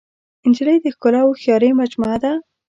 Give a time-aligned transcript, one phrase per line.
[0.49, 2.33] نجلۍ د ښکلا او هوښیارۍ مجموعه ده.